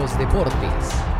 [0.00, 1.17] los deportes.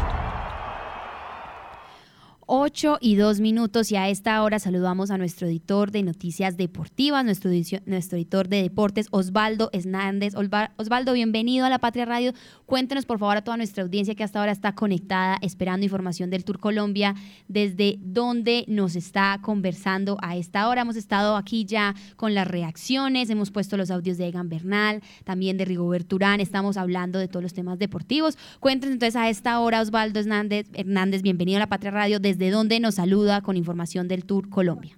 [2.69, 7.25] 8 y 2 minutos y a esta hora saludamos a nuestro editor de noticias deportivas,
[7.25, 7.51] nuestro,
[7.87, 10.35] nuestro editor de deportes, Osvaldo Hernández.
[10.35, 12.35] Osvaldo, bienvenido a la Patria Radio.
[12.67, 16.45] Cuéntenos por favor a toda nuestra audiencia que hasta ahora está conectada esperando información del
[16.45, 17.15] Tour Colombia,
[17.49, 20.83] desde dónde nos está conversando a esta hora.
[20.83, 25.57] Hemos estado aquí ya con las reacciones, hemos puesto los audios de Egan Bernal, también
[25.57, 28.37] de Rigobert Urán, estamos hablando de todos los temas deportivos.
[28.61, 32.81] Cuéntenos entonces a esta hora, Osvaldo Hernández, bienvenido a la Patria Radio desde de dónde
[32.81, 34.97] nos saluda con información del Tour Colombia.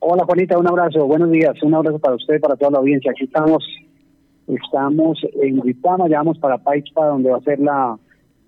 [0.00, 3.10] Hola Juanita, un abrazo, buenos días, un abrazo para usted, para toda la audiencia.
[3.10, 3.62] Aquí estamos,
[4.46, 7.98] estamos en Ritama, ya vamos para Paichpa, donde va a ser la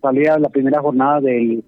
[0.01, 1.62] salida de la primera jornada del,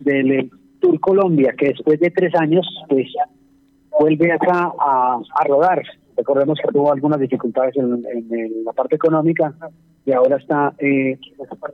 [0.00, 3.06] del Tour Colombia, que después de tres años, pues
[4.00, 5.82] vuelve acá a, a rodar.
[6.16, 8.02] Recordemos que tuvo algunas dificultades en,
[8.64, 9.54] la parte económica
[10.04, 11.16] y ahora está, eh,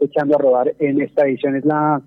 [0.01, 1.57] echando a rodar en esta edición.
[1.57, 2.03] Es la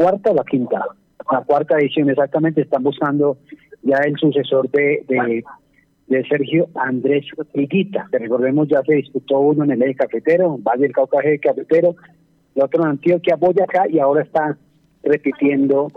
[0.00, 0.82] cuarta o la quinta,
[1.30, 3.36] la cuarta edición exactamente, están buscando
[3.82, 9.72] ya el sucesor de, de, Sergio Andrés Higuita, que recordemos ya se disputó uno en
[9.72, 11.96] el eje cafetero, Valle del Cauca eje cafetero,
[12.54, 14.56] y otro en Antioquia, Boyacá, y ahora está
[15.02, 15.88] repitiendo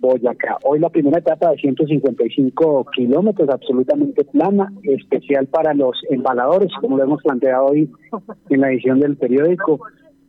[0.00, 0.56] Boyacá.
[0.62, 7.04] Hoy la primera etapa de 155 kilómetros, absolutamente plana, especial para los embaladores, como lo
[7.04, 7.90] hemos planteado hoy
[8.50, 9.80] en la edición del periódico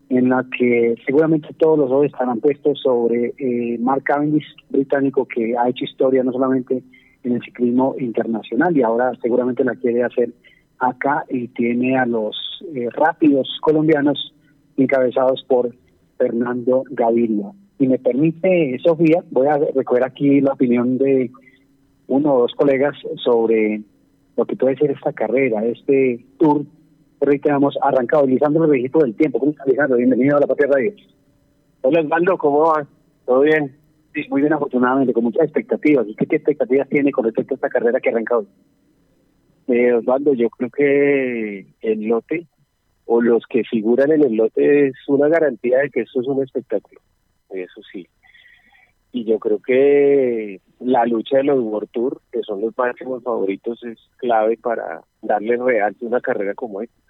[0.09, 5.55] en la que seguramente todos los ojos estarán puestos sobre eh, Mark Cavendish, británico, que
[5.55, 6.83] ha hecho historia no solamente
[7.23, 10.33] en el ciclismo internacional y ahora seguramente la quiere hacer
[10.79, 12.35] acá y tiene a los
[12.73, 14.33] eh, rápidos colombianos
[14.77, 15.75] encabezados por
[16.17, 17.51] Fernando Gaviria.
[17.77, 21.29] Y me permite, Sofía, voy a recoger aquí la opinión de
[22.07, 23.81] uno o dos colegas sobre
[24.35, 26.65] lo que puede ser esta carrera, este tour
[27.21, 28.25] hemos arrancado.
[28.25, 29.39] Lisandro el registro del tiempo.
[29.39, 30.93] ¿Cómo está, Bienvenido a la Patria Radio.
[31.81, 32.87] Hola, Osvaldo, ¿cómo va?
[33.25, 33.75] ¿Todo bien?
[34.13, 36.07] Sí, muy bien, afortunadamente, con muchas expectativas.
[36.07, 38.45] ¿Y qué, expectativas tiene con respecto a esta carrera que ha arrancado?
[39.67, 42.47] Eh, Osvaldo, yo creo que el lote
[43.05, 46.43] o los que figuran en el lote es una garantía de que esto es un
[46.43, 47.01] espectáculo.
[47.49, 48.07] Eso sí.
[49.11, 53.83] Y yo creo que la lucha de los World Tour, que son los máximos favoritos,
[53.83, 57.08] es clave para darle realce una carrera como esta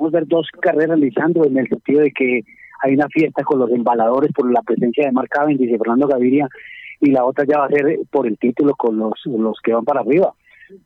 [0.00, 2.42] podemos ver dos carreras realizando en el sentido de que
[2.82, 6.48] hay una fiesta con los embaladores por la presencia de Mark Cavendish y Fernando Gaviria
[7.00, 9.84] y la otra ya va a ser por el título con los, los que van
[9.84, 10.32] para arriba.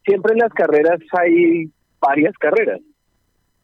[0.04, 1.70] Siempre en las carreras hay
[2.00, 2.80] varias carreras,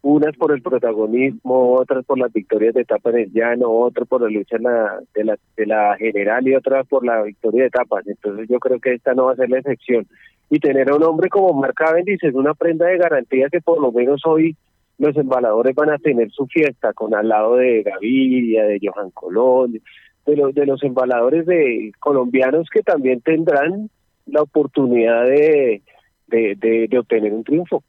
[0.02, 4.28] unas por el protagonismo, otras por las victorias de etapa en llano, otras por la
[4.28, 8.06] lucha la, de, la, de la general y otras por la victoria de etapas.
[8.06, 10.06] Entonces yo creo que esta no va a ser la excepción.
[10.48, 13.80] Y tener a un hombre como Mark Cavendish es una prenda de garantía que por
[13.80, 14.56] lo menos hoy
[15.00, 19.80] los embaladores van a tener su fiesta con al lado de Gaviria, de Johan Colón,
[20.26, 23.88] de los de los embaladores de colombianos que también tendrán
[24.26, 25.82] la oportunidad de,
[26.28, 27.82] de, de, obtener un triunfo.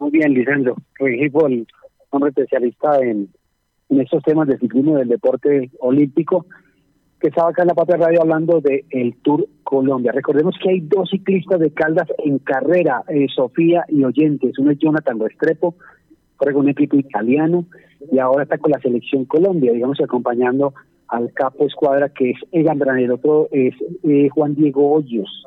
[0.00, 0.76] Muy bien, Lisandro.
[1.00, 1.66] el
[2.10, 3.28] hombre especialista en,
[3.90, 6.46] en estos temas de ciclismo del deporte olímpico,
[7.20, 10.12] que estaba acá en la Patria Radio hablando de el Tour Colombia.
[10.12, 14.58] Recordemos que hay dos ciclistas de Caldas en carrera, eh, Sofía y Oyentes.
[14.58, 15.74] Uno es Jonathan Restrepo,
[16.38, 17.66] corre con un equipo italiano
[18.10, 20.72] y ahora está con la selección Colombia, digamos, acompañando
[21.08, 25.44] al capo escuadra que es Egan el otro es eh, Juan Diego Hoyos,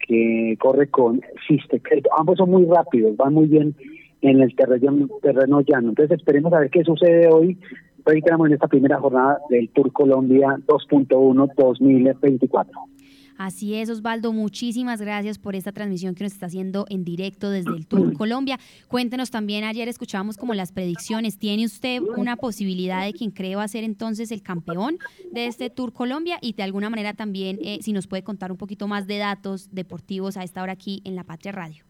[0.00, 1.80] que corre con Siste.
[2.16, 3.74] Ambos son muy rápidos, van muy bien
[4.22, 5.90] en el terreno, terreno llano.
[5.90, 7.58] Entonces esperemos a ver qué sucede hoy.
[8.06, 12.93] Hoy tenemos en esta primera jornada del Tour Colombia 2.1 2024.
[13.36, 17.70] Así es, Osvaldo, muchísimas gracias por esta transmisión que nos está haciendo en directo desde
[17.70, 18.58] el Tour Colombia.
[18.86, 21.36] Cuéntenos también, ayer escuchábamos como las predicciones.
[21.36, 24.98] ¿Tiene usted una posibilidad de quien cree va a ser entonces el campeón
[25.32, 26.38] de este Tour Colombia?
[26.40, 29.68] Y de alguna manera también, eh, si nos puede contar un poquito más de datos
[29.72, 31.84] deportivos a esta hora aquí en La Patria Radio.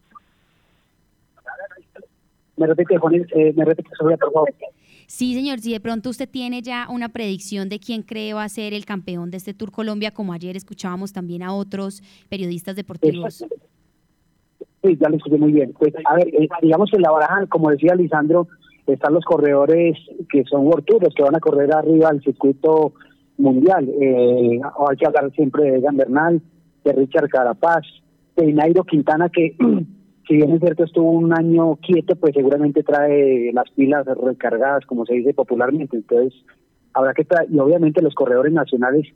[2.57, 4.53] Me repite, Juan, eh, me repite, por favor.
[5.07, 8.49] Sí, señor, si de pronto usted tiene ya una predicción de quién cree va a
[8.49, 13.45] ser el campeón de este Tour Colombia, como ayer escuchábamos también a otros periodistas deportivos.
[14.83, 15.73] Sí, ya lo escuché muy bien.
[15.77, 18.47] Pues, a ver, eh, digamos que en la baraja, como decía Lisandro,
[18.87, 19.97] están los corredores
[20.29, 22.93] que son World Tour, los que van a correr arriba al circuito
[23.37, 23.89] mundial.
[23.89, 26.41] Eh, hay que hablar siempre de Egan Bernal,
[26.83, 27.83] de Richard Carapaz,
[28.35, 29.55] de Nairo Quintana, que
[30.27, 35.05] si bien es cierto estuvo un año quieto, pues seguramente trae las pilas recargadas, como
[35.05, 35.97] se dice popularmente.
[35.97, 36.33] Entonces,
[36.93, 39.07] habrá que traer, y obviamente los corredores nacionales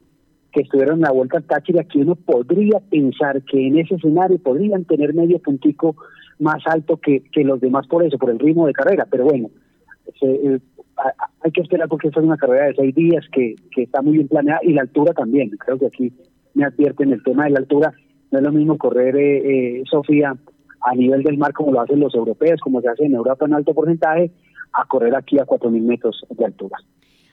[0.51, 4.39] que estuvieron en la vuelta al Táchira, aquí uno podría pensar que en ese escenario
[4.39, 5.95] podrían tener medio puntico
[6.39, 9.49] más alto que, que los demás por eso, por el ritmo de carrera, pero bueno,
[10.21, 10.59] eh,
[11.41, 14.13] hay que esperar porque esta es una carrera de seis días que, que está muy
[14.13, 15.49] bien planeada y la altura también.
[15.51, 16.13] Creo que aquí
[16.53, 17.93] me advierten el tema de la altura.
[18.31, 20.35] No es lo mismo correr, eh, Sofía,
[20.81, 23.53] a nivel del mar como lo hacen los europeos, como se hace en Europa en
[23.53, 24.31] alto porcentaje,
[24.73, 26.77] a correr aquí a 4.000 metros de altura.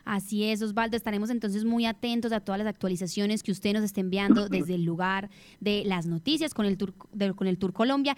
[0.06, 0.96] Así es, Osvaldo.
[0.96, 4.84] Estaremos entonces muy atentos a todas las actualizaciones que usted nos esté enviando desde el
[4.84, 5.28] lugar
[5.60, 6.94] de las noticias con el Tour,
[7.34, 8.16] con el Tour Colombia.